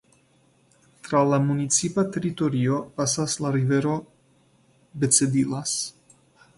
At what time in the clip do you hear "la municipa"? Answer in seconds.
1.31-2.05